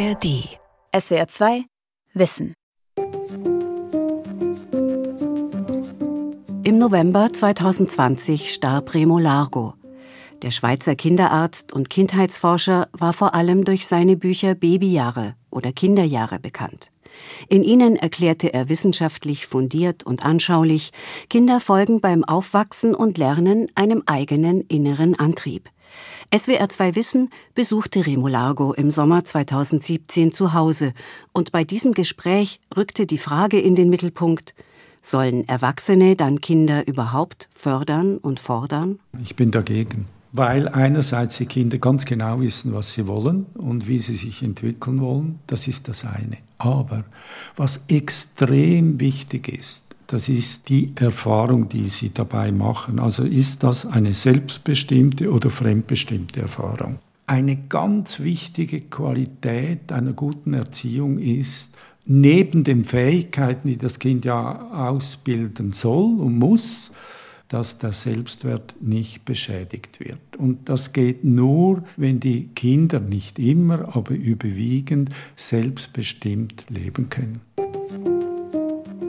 [0.00, 0.48] ARD.
[0.98, 1.64] SWR 2
[2.14, 2.54] Wissen.
[6.64, 9.74] Im November 2020 starb Remo Largo.
[10.40, 16.92] Der Schweizer Kinderarzt und Kindheitsforscher war vor allem durch seine Bücher Babyjahre oder Kinderjahre bekannt.
[17.50, 20.92] In ihnen erklärte er wissenschaftlich fundiert und anschaulich,
[21.28, 25.68] Kinder folgen beim Aufwachsen und Lernen einem eigenen inneren Antrieb.
[26.32, 30.92] SWR 2 Wissen besuchte Remo Largo im Sommer 2017 zu Hause
[31.32, 34.54] und bei diesem Gespräch rückte die Frage in den Mittelpunkt,
[35.02, 39.00] sollen Erwachsene dann Kinder überhaupt fördern und fordern?
[39.20, 43.98] Ich bin dagegen weil einerseits die Kinder ganz genau wissen, was sie wollen und wie
[43.98, 46.38] sie sich entwickeln wollen, das ist das eine.
[46.58, 47.04] Aber
[47.56, 52.98] was extrem wichtig ist, das ist die Erfahrung, die sie dabei machen.
[52.98, 56.98] Also ist das eine selbstbestimmte oder fremdbestimmte Erfahrung.
[57.28, 61.76] Eine ganz wichtige Qualität einer guten Erziehung ist,
[62.06, 66.90] neben den Fähigkeiten, die das Kind ja ausbilden soll und muss,
[67.46, 70.18] dass der Selbstwert nicht beschädigt wird.
[70.38, 77.40] Und das geht nur, wenn die Kinder nicht immer, aber überwiegend selbstbestimmt leben können.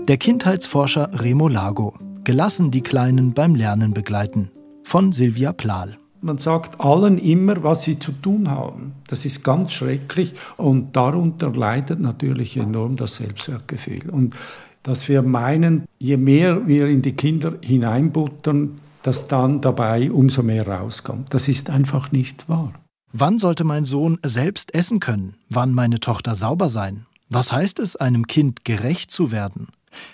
[0.08, 1.94] Der Kindheitsforscher Remo Lago.
[2.24, 4.50] Gelassen die Kleinen beim Lernen begleiten.
[4.84, 6.00] Von Silvia Plahl.
[6.22, 8.94] Man sagt allen immer, was sie zu tun haben.
[9.08, 14.10] Das ist ganz schrecklich und darunter leidet natürlich enorm das Selbstwertgefühl.
[14.10, 14.36] Und
[14.82, 20.68] dass wir meinen, je mehr wir in die Kinder hineinbuttern, dass dann dabei umso mehr
[20.68, 21.32] rauskommt.
[21.32, 22.74] Das ist einfach nicht wahr.
[23.14, 25.36] Wann sollte mein Sohn selbst essen können?
[25.48, 27.06] Wann meine Tochter sauber sein?
[27.30, 29.68] Was heißt es, einem Kind gerecht zu werden?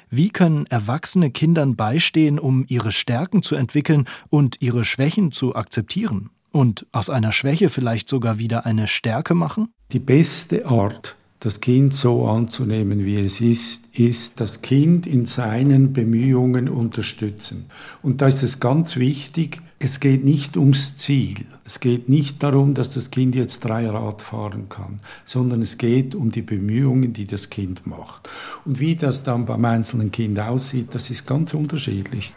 [0.09, 6.29] Wie können erwachsene Kindern beistehen, um ihre Stärken zu entwickeln und ihre Schwächen zu akzeptieren?
[6.51, 9.69] Und aus einer Schwäche vielleicht sogar wieder eine Stärke machen?
[9.91, 15.93] Die beste Art, das Kind so anzunehmen, wie es ist, ist das Kind in seinen
[15.93, 17.65] Bemühungen unterstützen.
[18.01, 21.45] Und da ist es ganz wichtig, es geht nicht ums Ziel.
[21.63, 26.15] Es geht nicht darum, dass das Kind jetzt drei Rad fahren kann, sondern es geht
[26.15, 28.27] um die Bemühungen, die das Kind macht.
[28.65, 32.33] Und wie das dann beim einzelnen Kind aussieht, das ist ganz unterschiedlich.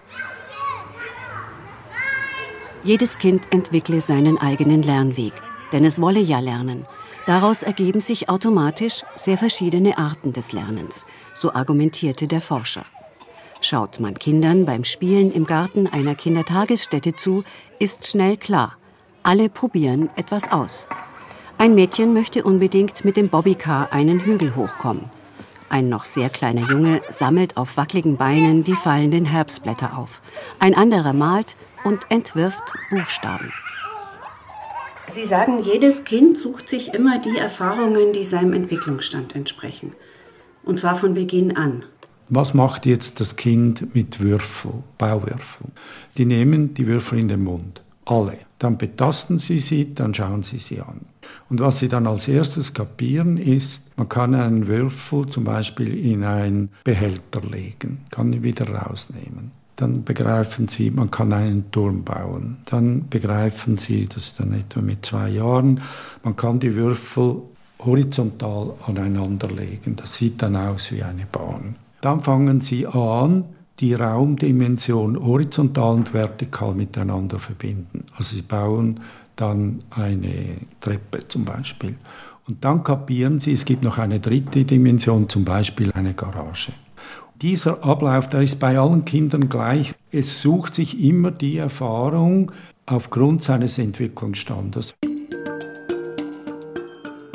[2.84, 5.32] Jedes Kind entwickle seinen eigenen Lernweg,
[5.72, 6.86] denn es wolle ja lernen.
[7.26, 12.84] Daraus ergeben sich automatisch sehr verschiedene Arten des Lernens, so argumentierte der Forscher.
[13.60, 17.44] Schaut man Kindern beim Spielen im Garten einer Kindertagesstätte zu,
[17.78, 18.76] ist schnell klar,
[19.22, 20.88] alle probieren etwas aus.
[21.58, 25.10] Ein Mädchen möchte unbedingt mit dem Bobbycar einen Hügel hochkommen.
[25.68, 30.22] Ein noch sehr kleiner Junge sammelt auf wackeligen Beinen die fallenden Herbstblätter auf.
[30.58, 31.54] Ein anderer malt
[31.84, 33.52] und entwirft Buchstaben.
[35.06, 39.92] Sie sagen, jedes Kind sucht sich immer die Erfahrungen, die seinem Entwicklungsstand entsprechen.
[40.62, 41.84] Und zwar von Beginn an.
[42.32, 45.66] Was macht jetzt das Kind mit Würfel, Bauwürfel?
[46.16, 48.38] Die nehmen die Würfel in den Mund, alle.
[48.60, 51.00] Dann betasten sie sie, dann schauen sie sie an.
[51.48, 56.22] Und was sie dann als erstes kapieren ist, man kann einen Würfel zum Beispiel in
[56.22, 62.58] einen Behälter legen, kann ihn wieder rausnehmen dann begreifen sie, man kann einen Turm bauen.
[62.66, 65.80] Dann begreifen sie, das ist dann etwa mit zwei Jahren,
[66.22, 67.36] man kann die Würfel
[67.78, 69.96] horizontal aneinander legen.
[69.96, 71.76] Das sieht dann aus wie eine Bahn.
[72.00, 73.44] Dann fangen sie an,
[73.78, 78.04] die Raumdimension horizontal und vertikal miteinander verbinden.
[78.16, 79.00] Also sie bauen
[79.36, 81.96] dann eine Treppe zum Beispiel.
[82.46, 86.72] Und dann kapieren sie, es gibt noch eine dritte Dimension, zum Beispiel eine Garage.
[87.40, 89.94] Dieser Ablauf, der ist bei allen Kindern gleich.
[90.10, 92.52] Es sucht sich immer die Erfahrung
[92.84, 94.94] aufgrund seines Entwicklungsstandes.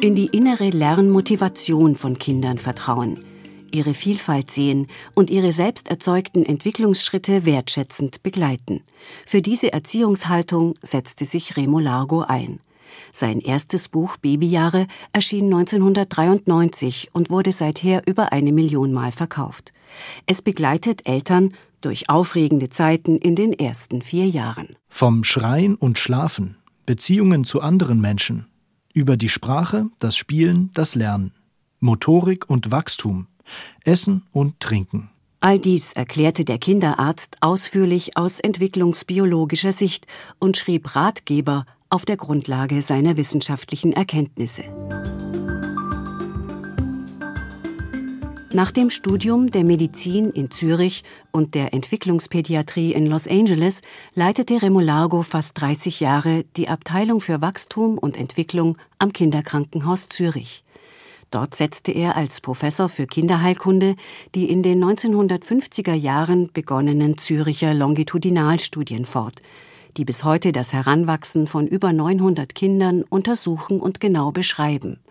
[0.01, 3.23] In die innere Lernmotivation von Kindern vertrauen,
[3.75, 8.81] ihre Vielfalt sehen und ihre selbst erzeugten Entwicklungsschritte wertschätzend begleiten.
[9.25, 12.59] Für diese Erziehungshaltung setzte sich Remo Largo ein.
[13.11, 19.73] Sein erstes Buch Babyjahre erschien 1993 und wurde seither über eine Million Mal verkauft.
[20.25, 24.69] Es begleitet Eltern durch aufregende Zeiten in den ersten vier Jahren.
[24.87, 28.47] Vom Schreien und Schlafen, Beziehungen zu anderen Menschen,
[28.93, 31.33] über die Sprache, das Spielen, das Lernen,
[31.79, 33.27] Motorik und Wachstum,
[33.83, 35.09] Essen und Trinken.
[35.39, 40.07] All dies erklärte der Kinderarzt ausführlich aus entwicklungsbiologischer Sicht
[40.39, 44.63] und schrieb Ratgeber auf der Grundlage seiner wissenschaftlichen Erkenntnisse.
[48.55, 53.81] Nach dem Studium der Medizin in Zürich und der Entwicklungspädiatrie in Los Angeles
[54.15, 60.64] leitete Remolargo fast 30 Jahre die Abteilung für Wachstum und Entwicklung am Kinderkrankenhaus Zürich.
[61.35, 63.97] Dort setzte er als Professor für Kinderheilkunde
[64.35, 69.41] die in den 1950er Jahren begonnenen Züricher Longitudinalstudien fort,
[69.97, 75.01] die bis heute das Heranwachsen von über 900 Kindern untersuchen und genau beschreiben.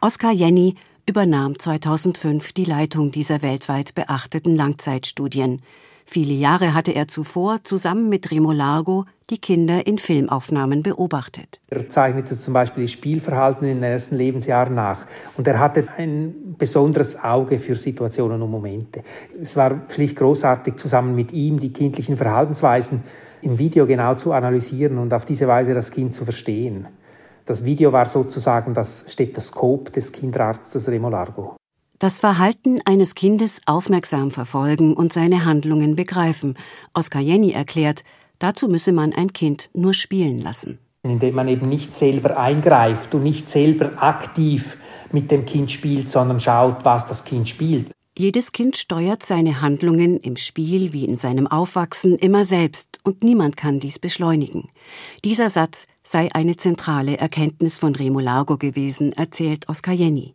[0.00, 0.74] Oskar Jenny
[1.08, 5.62] übernahm 2005 die Leitung dieser weltweit beachteten Langzeitstudien.
[6.06, 11.60] Viele Jahre hatte er zuvor zusammen mit Remo Largo die Kinder in Filmaufnahmen beobachtet.
[11.70, 15.06] Er zeichnete zum Beispiel das Spielverhalten in den ersten Lebensjahren nach.
[15.36, 19.02] Und er hatte ein besonderes Auge für Situationen und Momente.
[19.42, 23.02] Es war schlicht großartig, zusammen mit ihm die kindlichen Verhaltensweisen
[23.42, 26.86] im Video genau zu analysieren und auf diese Weise das Kind zu verstehen.
[27.46, 31.56] Das Video war sozusagen das Stethoskop des Kinderarztes Remo Largo.
[32.04, 36.58] Das Verhalten eines Kindes aufmerksam verfolgen und seine Handlungen begreifen.
[36.92, 38.04] Oskar Jenny erklärt,
[38.38, 40.78] dazu müsse man ein Kind nur spielen lassen.
[41.02, 44.76] Indem man eben nicht selber eingreift und nicht selber aktiv
[45.12, 47.90] mit dem Kind spielt, sondern schaut, was das Kind spielt.
[48.18, 53.56] Jedes Kind steuert seine Handlungen im Spiel wie in seinem Aufwachsen immer selbst und niemand
[53.56, 54.68] kann dies beschleunigen.
[55.24, 60.34] Dieser Satz sei eine zentrale Erkenntnis von Remo Largo gewesen, erzählt Oskar Jenny.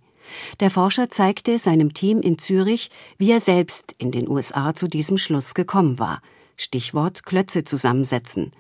[0.60, 5.18] Der Forscher zeigte seinem Team in Zürich, wie er selbst in den USA zu diesem
[5.18, 6.22] Schluss gekommen war.
[6.58, 8.52] Stichwort Klötze zusammensetzen.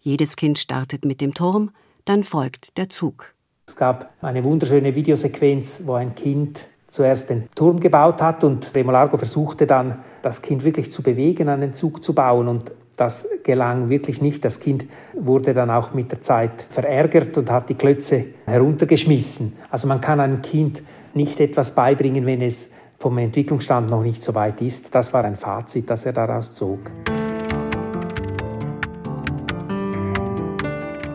[0.00, 1.70] Jedes Kind startet mit dem Turm,
[2.04, 3.34] dann folgt der Zug.
[3.66, 8.92] Es gab eine wunderschöne Videosequenz, wo ein Kind zuerst den Turm gebaut hat und Remo
[8.92, 13.88] Largo versuchte dann, das Kind wirklich zu bewegen, einen Zug zu bauen und das gelang
[13.88, 14.44] wirklich nicht.
[14.44, 19.56] Das Kind wurde dann auch mit der Zeit verärgert und hat die Klötze heruntergeschmissen.
[19.70, 20.82] Also man kann einem Kind
[21.14, 24.94] nicht etwas beibringen, wenn es vom Entwicklungsstand noch nicht so weit ist.
[24.94, 26.78] Das war ein Fazit, das er daraus zog.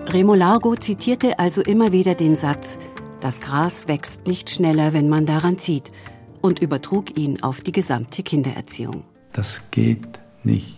[0.07, 2.79] Remo Largo zitierte also immer wieder den Satz,
[3.19, 5.91] das Gras wächst nicht schneller, wenn man daran zieht,
[6.41, 9.03] und übertrug ihn auf die gesamte Kindererziehung.
[9.33, 10.77] Das geht nicht.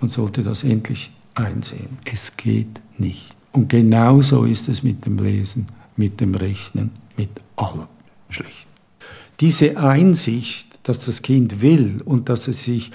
[0.00, 1.98] Man sollte das endlich einsehen.
[2.04, 3.34] Es geht nicht.
[3.52, 5.66] Und genauso ist es mit dem Lesen,
[5.96, 7.88] mit dem Rechnen, mit allem
[8.28, 8.66] schlecht.
[9.40, 12.90] Diese Einsicht, dass das Kind will und dass es sich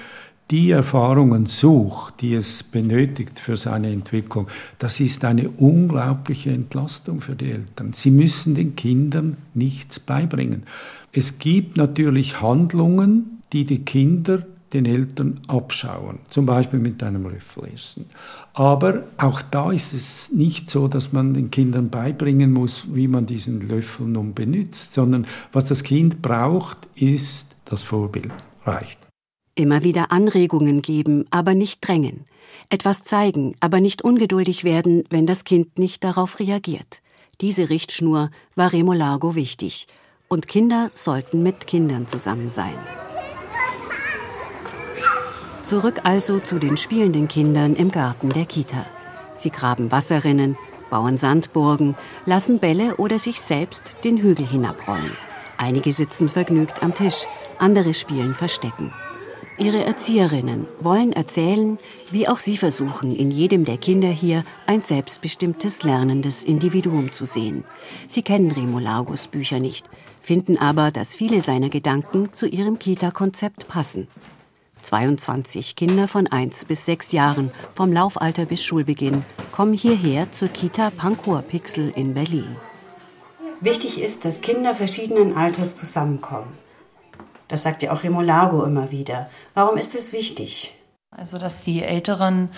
[0.52, 4.48] die Erfahrungen sucht, die es benötigt für seine Entwicklung,
[4.78, 7.94] das ist eine unglaubliche Entlastung für die Eltern.
[7.94, 10.64] Sie müssen den Kindern nichts beibringen.
[11.12, 17.70] Es gibt natürlich Handlungen, die die Kinder den Eltern abschauen, zum Beispiel mit einem Löffel
[17.74, 18.06] essen.
[18.54, 23.26] Aber auch da ist es nicht so, dass man den Kindern beibringen muss, wie man
[23.26, 28.32] diesen Löffel nun benutzt, sondern was das Kind braucht, ist das Vorbild.
[28.66, 29.00] Reicht.
[29.56, 32.26] Immer wieder Anregungen geben, aber nicht drängen.
[32.70, 37.02] Etwas zeigen, aber nicht ungeduldig werden, wenn das Kind nicht darauf reagiert.
[37.42, 39.88] Diese Richtschnur war Remo Largo wichtig.
[40.28, 42.76] Und Kinder sollten mit Kindern zusammen sein.
[45.64, 48.86] Zurück also zu den spielenden Kindern im Garten der Kita.
[49.34, 50.58] Sie graben Wasserrinnen,
[50.90, 51.96] bauen Sandburgen,
[52.26, 55.16] lassen Bälle oder sich selbst den Hügel hinabrollen.
[55.58, 57.24] Einige sitzen vergnügt am Tisch,
[57.60, 58.92] andere spielen Verstecken.
[59.58, 61.78] Ihre Erzieherinnen wollen erzählen,
[62.12, 67.64] wie auch sie versuchen, in jedem der Kinder hier ein selbstbestimmtes lernendes Individuum zu sehen.
[68.10, 69.90] Sie kennen Remo Largus Bücher nicht,
[70.22, 74.10] finden aber, dass viele seiner Gedanken zu ihrem Kita-Konzept passen.
[74.84, 80.92] 22 Kinder von 1 bis 6 Jahren, vom Laufalter bis Schulbeginn, kommen hierher zur Kita
[80.92, 82.56] Pankow Pixel in Berlin.
[83.62, 86.58] Wichtig ist, dass Kinder verschiedenen Alters zusammenkommen.
[87.48, 89.30] Das sagt ja auch Remolago immer wieder.
[89.54, 90.76] Warum ist es wichtig?
[91.12, 92.50] Also, dass die Älteren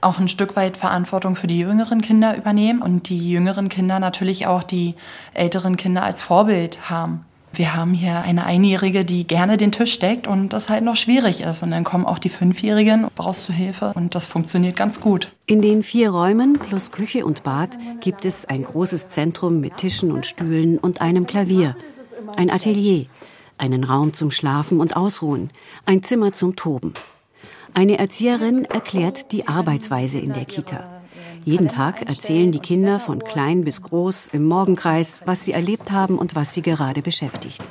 [0.00, 4.46] auch ein Stück weit Verantwortung für die jüngeren Kinder übernehmen und die jüngeren Kinder natürlich
[4.46, 4.94] auch die
[5.34, 7.24] älteren Kinder als Vorbild haben.
[7.52, 11.40] Wir haben hier eine Einjährige, die gerne den Tisch deckt und das halt noch schwierig
[11.40, 11.62] ist.
[11.62, 15.32] Und dann kommen auch die Fünfjährigen, brauchst du Hilfe und das funktioniert ganz gut.
[15.46, 20.12] In den vier Räumen plus Küche und Bad gibt es ein großes Zentrum mit Tischen
[20.12, 21.76] und Stühlen und einem Klavier,
[22.36, 23.06] ein Atelier,
[23.58, 25.50] einen Raum zum Schlafen und Ausruhen,
[25.86, 26.94] ein Zimmer zum Toben.
[27.74, 30.99] Eine Erzieherin erklärt die Arbeitsweise in der Kita.
[31.44, 36.18] Jeden Tag erzählen die Kinder von klein bis groß im Morgenkreis, was sie erlebt haben
[36.18, 37.62] und was sie gerade beschäftigt.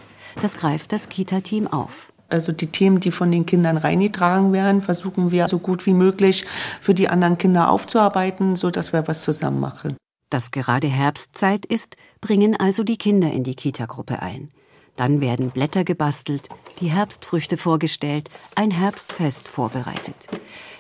[0.42, 2.12] Das greift das Kita-Team auf.
[2.30, 6.46] Also die Themen, die von den Kindern reingetragen werden, versuchen wir so gut wie möglich
[6.80, 9.98] für die anderen Kinder aufzuarbeiten, so dass wir was zusammen machen.
[10.30, 14.50] Dass gerade Herbstzeit ist, bringen also die Kinder in die Kita-Gruppe ein.
[14.96, 20.16] Dann werden Blätter gebastelt, die Herbstfrüchte vorgestellt, ein Herbstfest vorbereitet.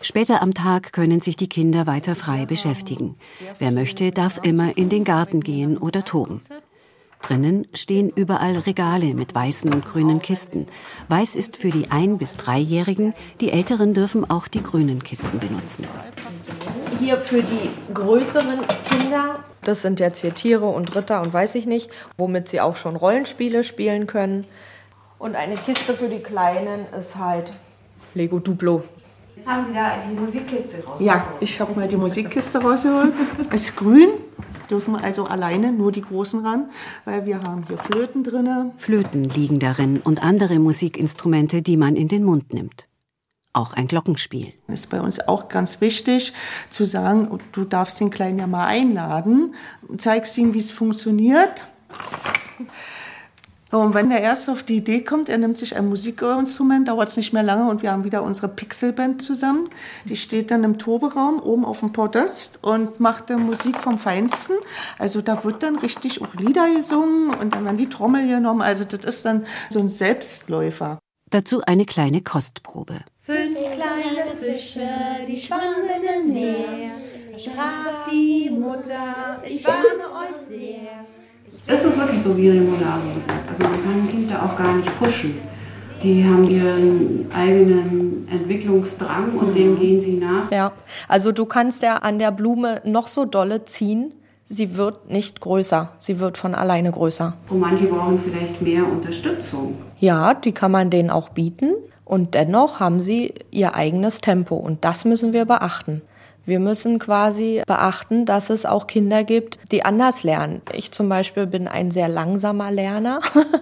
[0.02, 3.16] Später am Tag können sich die Kinder weiter frei beschäftigen.
[3.58, 6.42] Wer möchte, darf immer in den Garten gehen oder toben.
[7.22, 10.68] Drinnen stehen überall Regale mit weißen und grünen Kisten.
[11.10, 15.86] Weiß ist für die Ein- bis Dreijährigen, die Älteren dürfen auch die grünen Kisten benutzen.
[17.00, 21.66] Hier für die größeren Kinder, das sind jetzt hier Tiere und Ritter und weiß ich
[21.66, 24.46] nicht, womit sie auch schon Rollenspiele spielen können.
[25.18, 27.54] Und eine Kiste für die Kleinen ist halt
[28.14, 28.84] Lego Duplo.
[29.36, 31.00] Jetzt haben Sie da die Musikkiste rausgeholt.
[31.00, 33.14] Ja, ich habe mal die Musikkiste rausgeholt.
[33.54, 34.10] Ist grün,
[34.70, 36.70] dürfen also alleine nur die Großen ran,
[37.06, 38.72] weil wir haben hier Flöten drin.
[38.76, 42.89] Flöten liegen darin und andere Musikinstrumente, die man in den Mund nimmt.
[43.52, 44.54] Auch ein Glockenspiel.
[44.68, 46.34] Das ist bei uns auch ganz wichtig
[46.70, 49.56] zu sagen, du darfst den Kleinen ja mal einladen,
[49.98, 51.66] zeigst ihm, wie es funktioniert.
[53.72, 57.18] Und wenn der erst auf die Idee kommt, er nimmt sich ein Musikinstrument, dauert es
[57.18, 59.70] nicht mehr lange und wir haben wieder unsere Pixelband zusammen.
[60.06, 64.56] Die steht dann im Toberaum oben auf dem Podest und macht dann Musik vom Feinsten.
[64.98, 68.62] Also da wird dann richtig auch Lieder gesungen und dann werden die Trommel genommen.
[68.62, 71.00] Also das ist dann so ein Selbstläufer.
[71.32, 73.02] Dazu eine kleine Kostprobe.
[73.22, 74.82] Fünf kleine Fische,
[75.28, 75.86] die schwammen
[76.26, 76.92] im Meer.
[77.38, 81.06] Sprach die Mutter, ich warne euch sehr.
[81.68, 83.48] Das ist wirklich so, wie Remolaro gesagt.
[83.48, 85.38] Also man kann Kinder auch gar nicht pushen.
[86.02, 90.50] Die haben ihren eigenen Entwicklungsdrang und dem gehen sie nach.
[90.50, 90.72] Ja,
[91.08, 94.14] also du kannst ja an der Blume noch so dolle ziehen.
[94.52, 95.92] Sie wird nicht größer.
[96.00, 97.34] Sie wird von alleine größer.
[97.50, 99.76] Und manche brauchen vielleicht mehr Unterstützung.
[100.00, 101.76] Ja, die kann man denen auch bieten.
[102.04, 104.56] Und dennoch haben sie ihr eigenes Tempo.
[104.56, 106.02] Und das müssen wir beachten.
[106.46, 110.64] Wir müssen quasi beachten, dass es auch Kinder gibt, die anders lernen.
[110.74, 113.20] Ich zum Beispiel bin ein sehr langsamer Lerner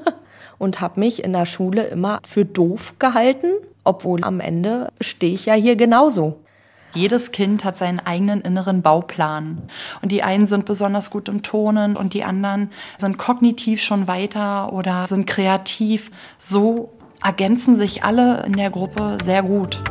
[0.58, 3.52] und habe mich in der Schule immer für doof gehalten,
[3.84, 6.38] obwohl am Ende stehe ich ja hier genauso.
[6.94, 9.64] Jedes Kind hat seinen eigenen inneren Bauplan.
[10.02, 14.72] Und die einen sind besonders gut im Tonen und die anderen sind kognitiv schon weiter
[14.74, 16.12] oder sind kreativ.
[16.38, 19.82] So ergänzen sich alle in der Gruppe sehr gut.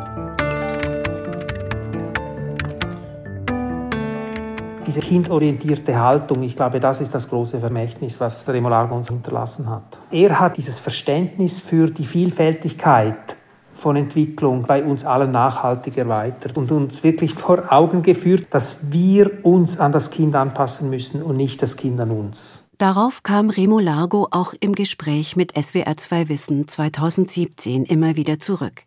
[4.86, 9.98] Diese kindorientierte Haltung, ich glaube, das ist das große Vermächtnis, was Remolargo uns hinterlassen hat.
[10.12, 13.36] Er hat dieses Verständnis für die Vielfältigkeit
[13.76, 19.44] von Entwicklung bei uns allen nachhaltig erweitert und uns wirklich vor Augen geführt, dass wir
[19.44, 22.68] uns an das Kind anpassen müssen und nicht das Kind an uns.
[22.78, 28.82] Darauf kam Remo Largo auch im Gespräch mit SWR 2 Wissen 2017 immer wieder zurück.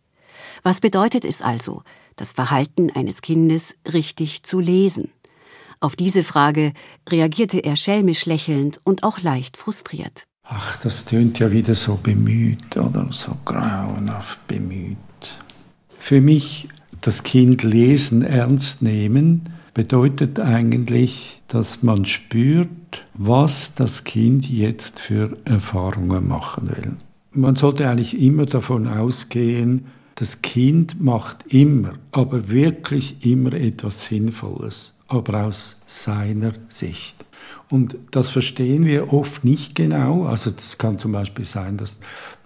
[0.64, 1.84] Was bedeutet es also,
[2.16, 5.12] das Verhalten eines Kindes richtig zu lesen?
[5.80, 6.74] Auf diese Frage
[7.10, 10.29] reagierte er schelmisch lächelnd und auch leicht frustriert.
[10.52, 14.98] Ach, das tönt ja wieder so bemüht oder so grauenhaft bemüht.
[16.00, 16.68] Für mich
[17.02, 19.44] das Kind lesen ernst nehmen
[19.76, 22.68] bedeutet eigentlich, dass man spürt,
[23.14, 26.94] was das Kind jetzt für Erfahrungen machen will.
[27.32, 34.94] Man sollte eigentlich immer davon ausgehen, das Kind macht immer, aber wirklich immer etwas Sinnvolles
[35.10, 37.19] aber aus seiner Sicht.
[37.72, 40.26] Und das verstehen wir oft nicht genau.
[40.26, 42.00] Also es kann zum Beispiel sein, dass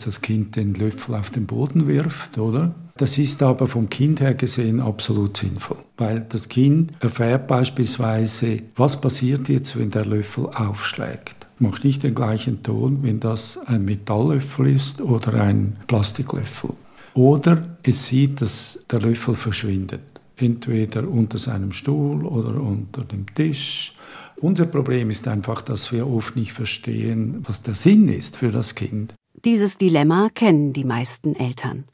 [0.04, 2.76] das Kind den Löffel auf den Boden wirft, oder?
[2.98, 9.00] Das ist aber vom Kind her gesehen absolut sinnvoll, weil das Kind erfährt beispielsweise, was
[9.02, 11.48] passiert jetzt, wenn der Löffel aufschlägt.
[11.58, 16.72] Macht nicht den gleichen Ton, wenn das ein Metalllöffel ist oder ein Plastiklöffel.
[17.16, 20.02] Oder es sieht, dass der Löffel verschwindet
[20.36, 23.94] entweder unter seinem Stuhl oder unter dem Tisch.
[24.44, 28.76] Unser Problem ist einfach, dass wir oft nicht verstehen, was der Sinn ist für das
[28.76, 29.14] Kind.
[29.46, 31.86] Dieses Dilemma kennen die meisten Eltern.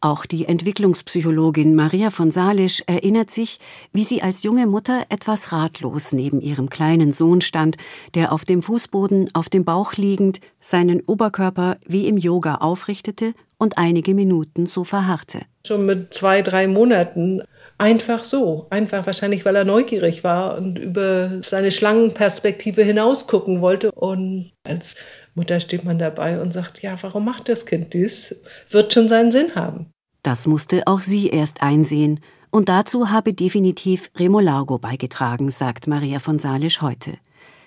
[0.00, 3.60] Auch die Entwicklungspsychologin Maria von Salisch erinnert sich,
[3.92, 7.76] wie sie als junge Mutter etwas ratlos neben ihrem kleinen Sohn stand,
[8.14, 13.34] der auf dem Fußboden auf dem Bauch liegend seinen Oberkörper wie im Yoga aufrichtete
[13.64, 15.40] und einige Minuten so verharrte.
[15.66, 17.42] Schon mit zwei, drei Monaten
[17.76, 23.90] Einfach so, einfach wahrscheinlich, weil er neugierig war und über seine Schlangenperspektive hinausgucken wollte.
[23.90, 24.94] Und als
[25.34, 28.36] Mutter steht man dabei und sagt, ja, warum macht das Kind dies?
[28.70, 29.90] Wird schon seinen Sinn haben.
[30.22, 32.20] Das musste auch sie erst einsehen.
[32.50, 37.14] Und dazu habe definitiv Remo Largo beigetragen, sagt Maria von Salisch heute.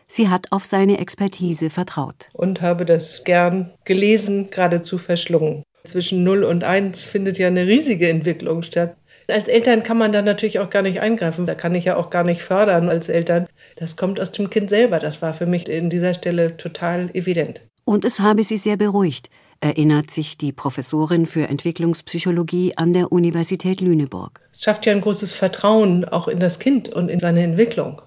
[0.07, 2.29] Sie hat auf seine Expertise vertraut.
[2.31, 5.63] Und habe das gern gelesen, geradezu verschlungen.
[5.87, 8.95] Zwischen 0 und 1 findet ja eine riesige Entwicklung statt.
[9.27, 11.45] Als Eltern kann man da natürlich auch gar nicht eingreifen.
[11.45, 13.47] Da kann ich ja auch gar nicht fördern als Eltern.
[13.75, 14.99] Das kommt aus dem Kind selber.
[14.99, 17.61] Das war für mich in dieser Stelle total evident.
[17.83, 19.29] Und es habe sie sehr beruhigt,
[19.59, 24.41] erinnert sich die Professorin für Entwicklungspsychologie an der Universität Lüneburg.
[24.53, 28.01] Es schafft ja ein großes Vertrauen auch in das Kind und in seine Entwicklung.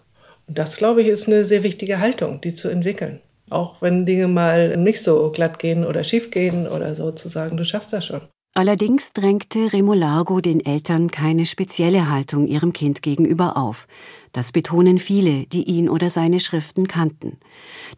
[0.46, 3.20] Und das, glaube ich, ist eine sehr wichtige Haltung, die zu entwickeln.
[3.50, 7.56] Auch wenn Dinge mal nicht so glatt gehen oder schief gehen oder so, zu sagen,
[7.56, 8.20] du schaffst das schon.
[8.52, 13.86] Allerdings drängte Remolargo den Eltern keine spezielle Haltung ihrem Kind gegenüber auf.
[14.32, 17.38] Das betonen viele, die ihn oder seine Schriften kannten.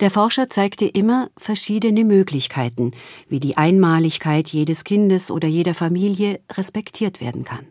[0.01, 2.91] Der Forscher zeigte immer verschiedene Möglichkeiten,
[3.29, 7.67] wie die Einmaligkeit jedes Kindes oder jeder Familie respektiert werden kann.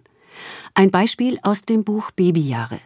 [0.74, 2.80] Ein Beispiel aus dem Buch Babyjahre.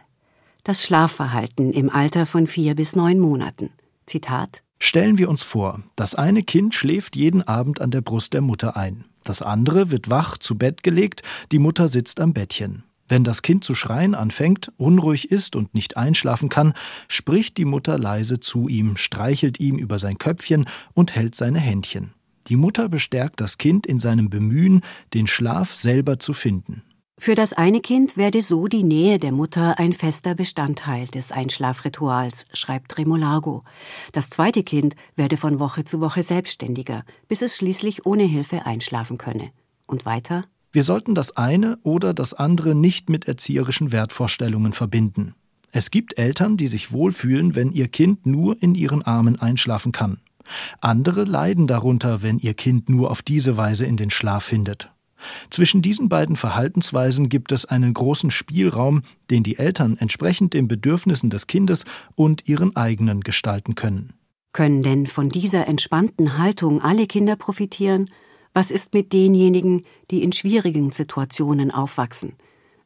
[0.62, 3.70] Das Schlafverhalten im Alter von vier bis neun Monaten.
[4.04, 8.42] Zitat Stellen wir uns vor, das eine Kind schläft jeden Abend an der Brust der
[8.42, 9.04] Mutter ein.
[9.24, 12.84] Das andere wird wach zu Bett gelegt, die Mutter sitzt am Bettchen.
[13.08, 16.74] Wenn das Kind zu schreien anfängt, unruhig ist und nicht einschlafen kann,
[17.08, 22.12] spricht die Mutter leise zu ihm, streichelt ihm über sein Köpfchen und hält seine Händchen.
[22.48, 24.82] Die Mutter bestärkt das Kind in seinem Bemühen,
[25.14, 26.82] den Schlaf selber zu finden.
[27.18, 32.46] Für das eine Kind werde so die Nähe der Mutter ein fester Bestandteil des Einschlafrituals,
[32.52, 33.64] schreibt Remolargo.
[34.12, 39.18] Das zweite Kind werde von Woche zu Woche selbstständiger, bis es schließlich ohne Hilfe einschlafen
[39.18, 39.50] könne.
[39.86, 40.44] Und weiter?
[40.72, 45.34] Wir sollten das eine oder das andere nicht mit erzieherischen Wertvorstellungen verbinden.
[45.72, 50.20] Es gibt Eltern, die sich wohlfühlen, wenn ihr Kind nur in ihren Armen einschlafen kann.
[50.80, 54.90] Andere leiden darunter, wenn ihr Kind nur auf diese Weise in den Schlaf findet.
[55.50, 61.30] Zwischen diesen beiden Verhaltensweisen gibt es einen großen Spielraum, den die Eltern entsprechend den Bedürfnissen
[61.30, 64.12] des Kindes und ihren eigenen gestalten können.
[64.52, 68.08] Können denn von dieser entspannten Haltung alle Kinder profitieren?
[68.54, 72.32] Was ist mit denjenigen, die in schwierigen Situationen aufwachsen?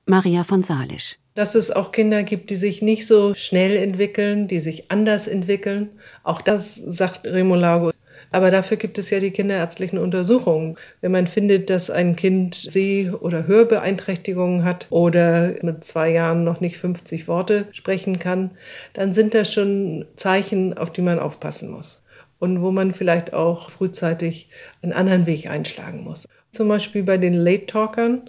[0.05, 1.19] Maria von Salisch.
[1.35, 5.91] Dass es auch Kinder gibt, die sich nicht so schnell entwickeln, die sich anders entwickeln.
[6.25, 7.93] Auch das sagt Remolago
[8.33, 10.77] aber dafür gibt es ja die kinderärztlichen Untersuchungen.
[11.01, 16.61] Wenn man findet, dass ein Kind Seh- oder Hörbeeinträchtigungen hat oder mit zwei Jahren noch
[16.61, 18.51] nicht 50 Worte sprechen kann,
[18.93, 22.03] dann sind das schon Zeichen, auf die man aufpassen muss.
[22.39, 24.49] Und wo man vielleicht auch frühzeitig
[24.81, 26.27] einen anderen Weg einschlagen muss.
[26.53, 28.23] Zum Beispiel bei den Late Talkern,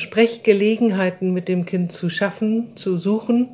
[0.00, 3.48] Sprechgelegenheiten mit dem Kind zu schaffen, zu suchen,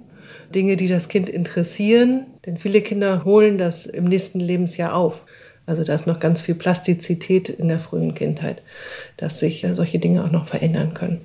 [0.55, 2.27] Dinge, die das Kind interessieren.
[2.47, 5.25] Denn viele Kinder holen das im nächsten Lebensjahr auf.
[5.67, 8.63] Also da ist noch ganz viel Plastizität in der frühen Kindheit,
[9.17, 11.21] dass sich solche Dinge auch noch verändern können.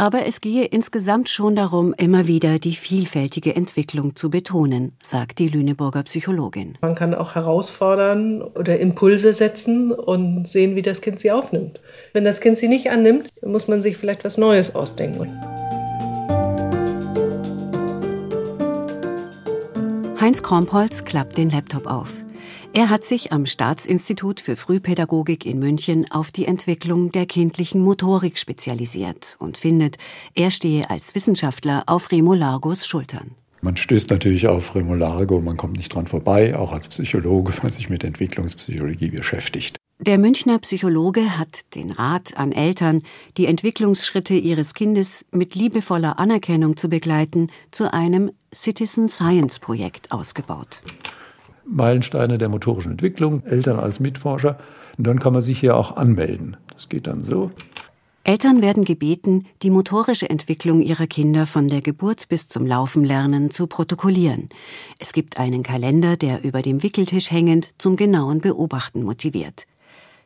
[0.00, 5.48] Aber es gehe insgesamt schon darum, immer wieder die vielfältige Entwicklung zu betonen, sagt die
[5.48, 6.78] Lüneburger Psychologin.
[6.80, 11.82] Man kann auch herausfordern oder Impulse setzen und sehen, wie das Kind sie aufnimmt.
[12.14, 15.28] Wenn das Kind sie nicht annimmt, muss man sich vielleicht was Neues ausdenken.
[20.18, 22.22] Heinz Krompholz klappt den Laptop auf.
[22.72, 28.38] Er hat sich am Staatsinstitut für Frühpädagogik in München auf die Entwicklung der kindlichen Motorik
[28.38, 29.98] spezialisiert und findet,
[30.36, 33.32] er stehe als Wissenschaftler auf Remo Largos Schultern.
[33.60, 37.64] Man stößt natürlich auf Remo Largo, man kommt nicht dran vorbei, auch als Psychologe, wenn
[37.64, 39.76] man sich mit Entwicklungspsychologie beschäftigt.
[39.98, 43.02] Der Münchner Psychologe hat den Rat an Eltern,
[43.36, 50.82] die Entwicklungsschritte ihres Kindes mit liebevoller Anerkennung zu begleiten, zu einem Citizen Science Projekt ausgebaut.
[51.70, 54.58] Meilensteine der motorischen Entwicklung, Eltern als Mitforscher.
[54.98, 56.56] Und dann kann man sich hier auch anmelden.
[56.74, 57.50] Das geht dann so.
[58.22, 63.66] Eltern werden gebeten, die motorische Entwicklung ihrer Kinder von der Geburt bis zum Laufenlernen zu
[63.66, 64.50] protokollieren.
[64.98, 69.66] Es gibt einen Kalender, der über dem Wickeltisch hängend zum genauen Beobachten motiviert.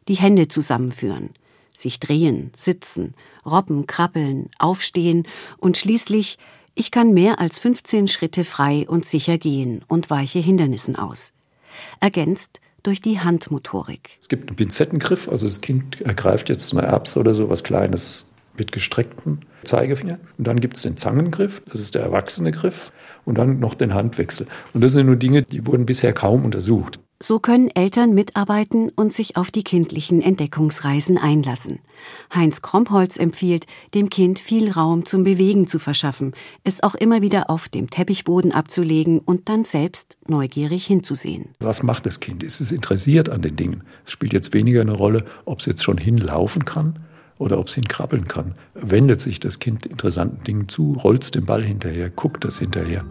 [0.08, 1.30] Die Hände zusammenführen,
[1.72, 3.12] sich drehen, sitzen,
[3.46, 5.26] robben, krabbeln, aufstehen
[5.58, 6.36] und schließlich
[6.74, 11.32] ich kann mehr als 15 Schritte frei und sicher gehen und weiche Hindernissen aus.
[12.00, 14.18] Ergänzt durch die Handmotorik.
[14.20, 18.28] Es gibt einen Pinzettengriff, also das Kind ergreift jetzt eine Erbse oder so was Kleines
[18.56, 20.18] mit gestrecktem Zeigefinger.
[20.38, 22.92] Und dann gibt es den Zangengriff, das ist der erwachsene Griff.
[23.24, 24.46] Und dann noch den Handwechsel.
[24.74, 26.98] Und das sind nur Dinge, die wurden bisher kaum untersucht.
[27.26, 31.78] So können Eltern mitarbeiten und sich auf die kindlichen Entdeckungsreisen einlassen.
[32.34, 36.34] Heinz Krompholz empfiehlt, dem Kind viel Raum zum Bewegen zu verschaffen,
[36.64, 41.46] es auch immer wieder auf dem Teppichboden abzulegen und dann selbst neugierig hinzusehen.
[41.60, 42.42] Was macht das Kind?
[42.42, 43.84] Ist es interessiert an den Dingen?
[44.04, 46.98] Es spielt jetzt weniger eine Rolle, ob es jetzt schon hinlaufen kann
[47.38, 48.54] oder ob es hinkrabbeln kann.
[48.74, 53.02] Wendet sich das Kind interessanten Dingen zu, rollt den Ball hinterher, guckt das hinterher.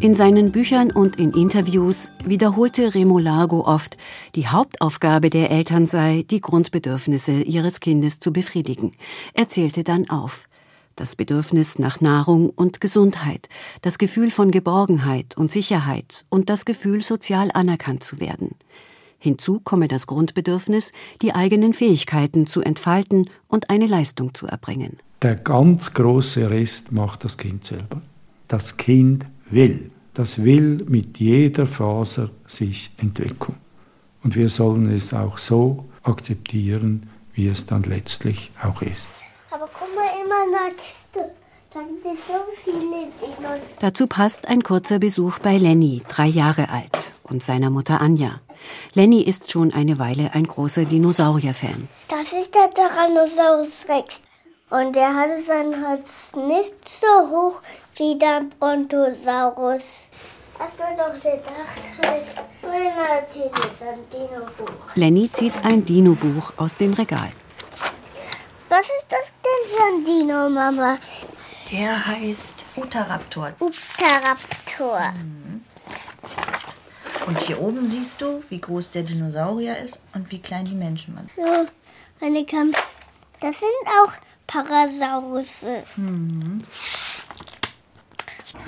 [0.00, 3.96] In seinen Büchern und in Interviews wiederholte Remo Largo oft,
[4.36, 8.92] die Hauptaufgabe der Eltern sei, die Grundbedürfnisse ihres Kindes zu befriedigen.
[9.34, 10.48] Er zählte dann auf.
[10.94, 13.48] Das Bedürfnis nach Nahrung und Gesundheit,
[13.82, 18.54] das Gefühl von Geborgenheit und Sicherheit und das Gefühl, sozial anerkannt zu werden.
[19.18, 24.98] Hinzu komme das Grundbedürfnis, die eigenen Fähigkeiten zu entfalten und eine Leistung zu erbringen.
[25.22, 28.00] Der ganz große Rest macht das Kind selber.
[28.46, 29.90] Das Kind will.
[30.14, 33.56] Das will mit jeder Faser sich entwickeln.
[34.24, 39.06] Und wir sollen es auch so akzeptieren, wie es dann letztlich auch ist.
[39.50, 41.32] Aber guck mal immer der Kiste.
[41.72, 42.32] Da gibt es so
[42.64, 43.62] viele Dinos.
[43.78, 48.40] Dazu passt ein kurzer Besuch bei Lenny, drei Jahre alt, und seiner Mutter Anja.
[48.94, 51.88] Lenny ist schon eine Weile ein großer Dinosaurier-Fan.
[52.08, 54.22] Das ist der Tyrannosaurus Rex.
[54.70, 57.62] Und der hatte seinen Hals nicht so hoch
[57.96, 60.10] wie der Brontosaurus.
[60.58, 64.94] Hast du doch gedacht, heißt, natürlich ein Dino-Buch.
[64.94, 67.30] Lenny zieht ein Dino-Buch aus dem Regal.
[68.68, 70.98] Was ist das denn für ein Dino, Mama?
[71.72, 73.52] Der heißt Utahraptor.
[73.60, 75.14] Utaraptor.
[77.26, 81.16] Und hier oben siehst du, wie groß der Dinosaurier ist und wie klein die Menschen
[81.16, 81.30] waren.
[81.36, 81.66] So,
[82.20, 83.00] meine Kamps.
[83.40, 83.70] Das sind
[84.02, 84.12] auch
[84.48, 85.84] Parasaurusse.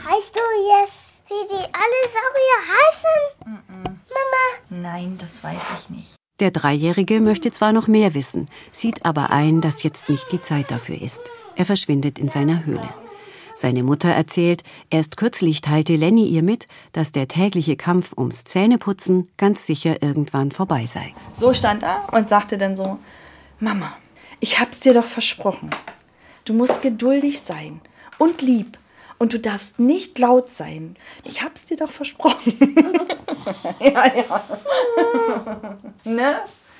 [0.07, 0.41] Heißt du
[0.79, 3.19] jetzt, wie die alle Saurier heißen?
[3.49, 4.45] Mama?
[4.69, 6.15] Nein, das weiß ich nicht.
[6.39, 10.71] Der Dreijährige möchte zwar noch mehr wissen, sieht aber ein, dass jetzt nicht die Zeit
[10.71, 11.23] dafür ist.
[11.57, 12.89] Er verschwindet in seiner Höhle.
[13.55, 19.31] Seine Mutter erzählt, erst kürzlich teilte Lenny ihr mit, dass der tägliche Kampf ums Zähneputzen
[19.39, 21.15] ganz sicher irgendwann vorbei sei.
[21.33, 22.99] So stand er und sagte dann so,
[23.59, 23.93] Mama,
[24.41, 25.71] ich hab's dir doch versprochen.
[26.45, 27.81] Du musst geduldig sein
[28.19, 28.79] und lieb
[29.19, 30.97] und du darfst nicht laut sein.
[31.25, 32.59] Ich hab's dir doch versprochen.
[33.81, 34.45] ja, ja.
[36.05, 36.37] ne?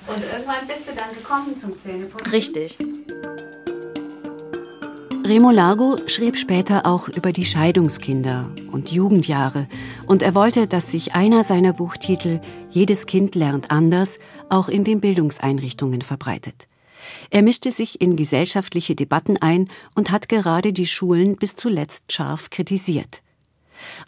[0.07, 2.31] Und irgendwann bist du dann gekommen zum Zähneputzen?
[2.31, 2.77] Richtig.
[5.23, 9.67] Remo Largo schrieb später auch über die Scheidungskinder und Jugendjahre
[10.07, 14.19] und er wollte, dass sich einer seiner Buchtitel Jedes Kind lernt anders
[14.49, 16.67] auch in den Bildungseinrichtungen verbreitet.
[17.29, 22.49] Er mischte sich in gesellschaftliche Debatten ein und hat gerade die Schulen bis zuletzt scharf
[22.49, 23.21] kritisiert.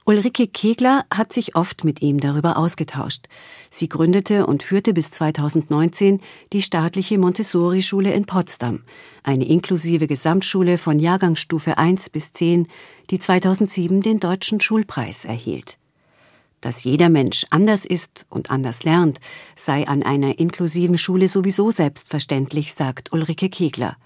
[0.06, 3.28] Ulrike Kegler hat sich oft mit ihm darüber ausgetauscht.
[3.70, 8.84] Sie gründete und führte bis 2019 die staatliche Montessori-Schule in Potsdam,
[9.24, 12.68] eine inklusive Gesamtschule von Jahrgangsstufe 1 bis 10,
[13.10, 15.78] die 2007 den Deutschen Schulpreis erhielt.
[16.64, 19.20] Dass jeder Mensch anders ist und anders lernt,
[19.54, 23.98] sei an einer inklusiven Schule sowieso selbstverständlich, sagt Ulrike Kegler.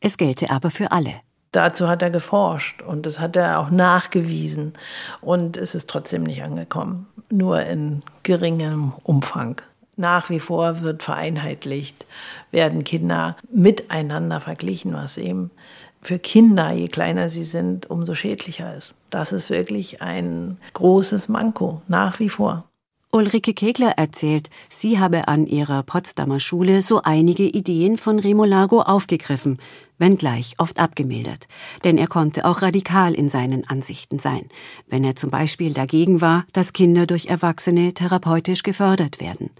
[0.00, 1.14] Es gelte aber für alle.
[1.52, 4.72] Dazu hat er geforscht und das hat er auch nachgewiesen.
[5.20, 9.62] Und es ist trotzdem nicht angekommen, nur in geringem Umfang.
[9.96, 12.06] Nach wie vor wird vereinheitlicht,
[12.50, 15.52] werden Kinder miteinander verglichen, was eben
[16.02, 18.94] für Kinder, je kleiner sie sind, umso schädlicher ist.
[19.10, 22.64] Das ist wirklich ein großes Manko, nach wie vor.
[23.12, 28.82] Ulrike Kegler erzählt, sie habe an ihrer Potsdamer Schule so einige Ideen von Remo Largo
[28.82, 29.58] aufgegriffen,
[29.98, 31.48] wenngleich oft abgemildert.
[31.82, 34.48] Denn er konnte auch radikal in seinen Ansichten sein,
[34.86, 39.50] wenn er zum Beispiel dagegen war, dass Kinder durch Erwachsene therapeutisch gefördert werden.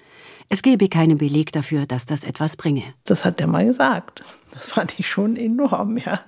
[0.52, 2.82] Es gebe keinen Beleg dafür, dass das etwas bringe.
[3.04, 4.24] Das hat er mal gesagt.
[4.52, 6.22] Das fand ich schon enorm, ja.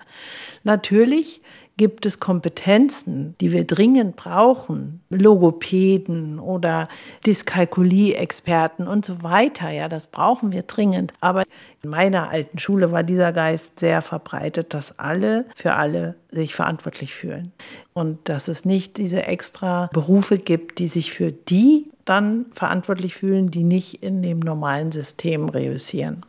[0.63, 1.43] Natürlich
[1.83, 6.87] gibt es Kompetenzen, die wir dringend brauchen, Logopäden oder
[7.27, 9.68] Dyskalkulie-Experten und so weiter.
[9.71, 11.12] Ja, das brauchen wir dringend.
[11.21, 11.42] Aber
[11.83, 17.16] in meiner alten Schule war dieser Geist sehr verbreitet, dass alle für alle sich verantwortlich
[17.16, 17.51] fühlen
[17.95, 23.51] und dass es nicht diese extra Berufe gibt, die sich für die dann verantwortlich fühlen,
[23.51, 26.25] die nicht in dem normalen System reüssieren.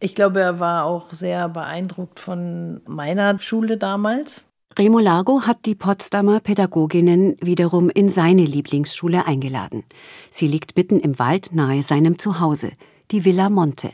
[0.00, 4.44] Ich glaube, er war auch sehr beeindruckt von meiner Schule damals.
[4.78, 9.84] Remo Largo hat die Potsdamer Pädagoginnen wiederum in seine Lieblingsschule eingeladen.
[10.28, 12.72] Sie liegt mitten im Wald nahe seinem Zuhause,
[13.10, 13.88] die Villa Monte.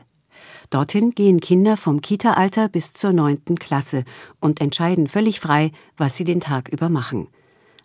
[0.71, 4.03] Dorthin gehen Kinder vom Kita-Alter bis zur neunten Klasse
[4.41, 7.29] und entscheiden völlig frei, was sie den Tag über machen.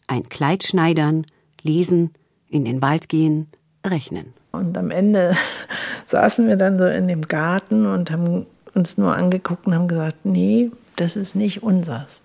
[0.08, 1.28] Ein Kleid schneidern,
[1.62, 2.16] lesen,
[2.50, 3.46] in den Wald gehen,
[3.86, 4.34] rechnen.
[4.52, 5.38] Und am Ende
[6.08, 10.26] saßen wir dann so in dem Garten und haben uns nur angeguckt und haben gesagt,
[10.26, 12.24] nee, das ist nicht unseres.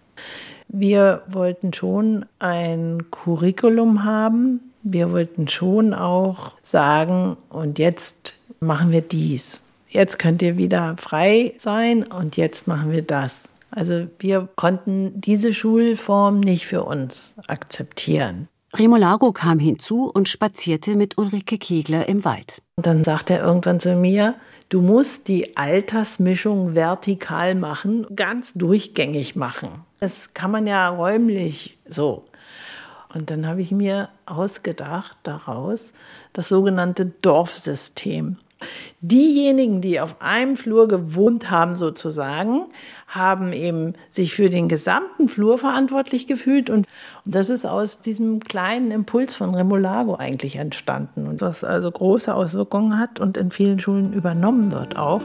[0.72, 4.60] Wir wollten schon ein Curriculum haben.
[4.82, 9.62] Wir wollten schon auch sagen, und jetzt machen wir dies.
[9.86, 13.50] Jetzt könnt ihr wieder frei sein und jetzt machen wir das.
[13.70, 18.48] Also wir konnten diese Schulform nicht für uns akzeptieren.
[18.74, 22.62] Remo Largo kam hinzu und spazierte mit Ulrike Kegler im Wald.
[22.76, 24.34] Und dann sagt er irgendwann zu mir,
[24.70, 29.68] du musst die Altersmischung vertikal machen, ganz durchgängig machen.
[30.00, 32.24] Das kann man ja räumlich so.
[33.12, 35.92] Und dann habe ich mir ausgedacht daraus
[36.32, 38.38] das sogenannte Dorfsystem.
[39.00, 42.66] Diejenigen, die auf einem Flur gewohnt haben, sozusagen,
[43.08, 46.70] haben eben sich für den gesamten Flur verantwortlich gefühlt.
[46.70, 46.86] Und,
[47.24, 51.26] das ist aus diesem kleinen Impuls von Remolago eigentlich entstanden.
[51.26, 55.22] Und was also große Auswirkungen hat und in vielen Schulen übernommen wird auch.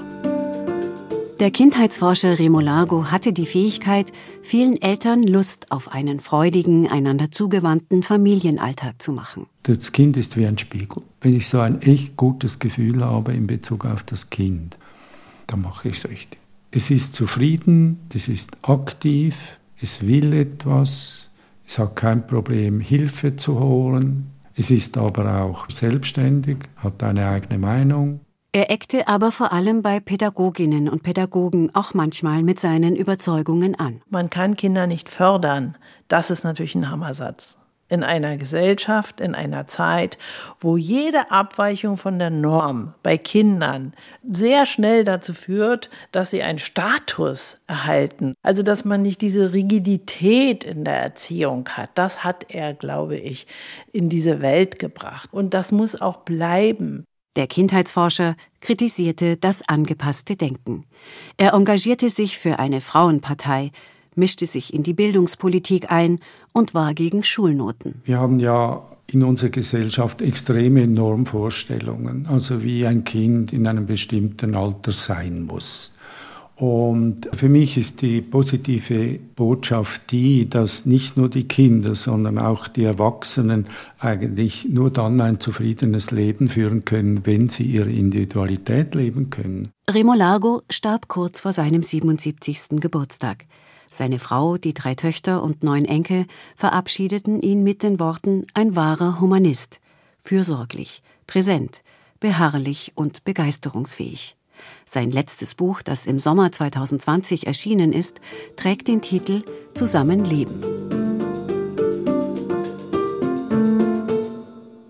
[1.39, 8.99] Der Kindheitsforscher Remolago hatte die Fähigkeit, vielen Eltern Lust auf einen freudigen, einander zugewandten Familienalltag
[8.99, 9.45] zu machen.
[9.61, 11.03] Das Kind ist wie ein Spiegel.
[11.21, 14.79] Wenn ich so ein echt gutes Gefühl habe in Bezug auf das Kind,
[15.45, 16.39] dann mache ich es richtig.
[16.71, 21.29] Es ist zufrieden, es ist aktiv, es will etwas,
[21.67, 27.59] es hat kein Problem, Hilfe zu holen, es ist aber auch selbstständig, hat eine eigene
[27.59, 28.21] Meinung.
[28.57, 34.01] Er eckte aber vor allem bei Pädagoginnen und Pädagogen auch manchmal mit seinen Überzeugungen an.
[34.09, 35.77] Man kann Kinder nicht fördern.
[36.07, 37.59] Das ist natürlich ein Hammersatz.
[37.87, 40.17] In einer Gesellschaft, in einer Zeit,
[40.57, 43.93] wo jede Abweichung von der Norm bei Kindern
[44.27, 48.33] sehr schnell dazu führt, dass sie einen Status erhalten.
[48.41, 51.91] Also, dass man nicht diese Rigidität in der Erziehung hat.
[51.93, 53.45] Das hat er, glaube ich,
[53.91, 55.29] in diese Welt gebracht.
[55.31, 57.05] Und das muss auch bleiben.
[57.37, 60.85] Der Kindheitsforscher kritisierte das angepasste Denken.
[61.37, 63.71] Er engagierte sich für eine Frauenpartei,
[64.15, 66.19] mischte sich in die Bildungspolitik ein
[66.51, 68.01] und war gegen Schulnoten.
[68.05, 74.55] Wir haben ja in unserer Gesellschaft extreme Normvorstellungen, also wie ein Kind in einem bestimmten
[74.55, 75.93] Alter sein muss.
[76.57, 82.67] Und für mich ist die positive Botschaft die, dass nicht nur die Kinder, sondern auch
[82.67, 83.67] die Erwachsenen
[83.99, 89.69] eigentlich nur dann ein zufriedenes Leben führen können, wenn sie ihre Individualität leben können.
[89.87, 92.79] Remo Largo starb kurz vor seinem 77.
[92.79, 93.45] Geburtstag.
[93.91, 99.21] Seine Frau, die drei Töchter und neun Enkel verabschiedeten ihn mit den Worten ein wahrer
[99.21, 99.79] Humanist,
[100.17, 101.83] fürsorglich, präsent,
[102.19, 104.35] beharrlich und begeisterungsfähig.
[104.85, 108.21] Sein letztes Buch, das im Sommer 2020 erschienen ist,
[108.55, 109.43] trägt den Titel
[109.73, 110.63] Zusammenleben.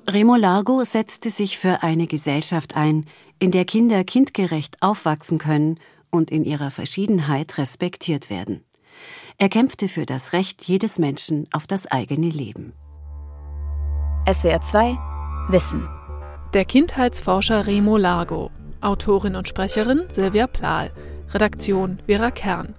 [0.08, 3.06] Remo Largo setzte sich für eine Gesellschaft ein,
[3.40, 8.64] in der Kinder kindgerecht aufwachsen können und in ihrer Verschiedenheit respektiert werden.
[9.38, 12.74] Er kämpfte für das Recht jedes Menschen auf das eigene Leben.
[14.32, 14.98] SWR 2
[15.50, 15.88] Wissen.
[16.54, 18.50] Der Kindheitsforscher Remo Largo
[18.82, 20.92] Autorin und Sprecherin Silvia Plahl,
[21.34, 22.76] Redaktion Vera Kern.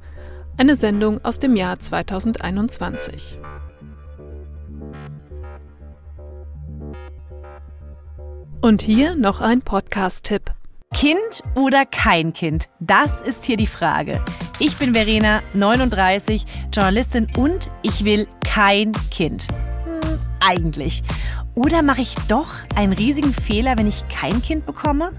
[0.57, 3.39] Eine Sendung aus dem Jahr 2021.
[8.61, 10.53] Und hier noch ein Podcast-Tipp.
[10.93, 12.71] Kind oder kein Kind?
[12.81, 14.25] Das ist hier die Frage.
[14.59, 19.47] Ich bin Verena, 39, Journalistin und ich will kein Kind.
[19.85, 21.03] Hm, eigentlich.
[21.55, 25.13] Oder mache ich doch einen riesigen Fehler, wenn ich kein Kind bekomme?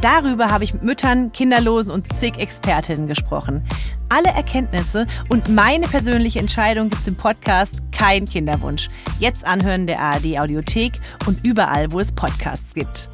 [0.00, 3.62] Darüber habe ich mit Müttern, Kinderlosen und zig Expertinnen gesprochen.
[4.08, 8.88] Alle Erkenntnisse und meine persönliche Entscheidung gibt es im Podcast Kein Kinderwunsch.
[9.20, 13.08] Jetzt anhören der ARD Audiothek und überall, wo es Podcasts gibt.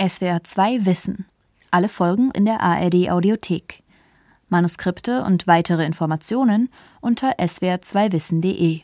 [0.00, 1.26] SWR 2 Wissen.
[1.70, 3.82] Alle Folgen in der ARD Audiothek.
[4.48, 6.68] Manuskripte und weitere Informationen
[7.00, 8.82] unter swr2wissen.de.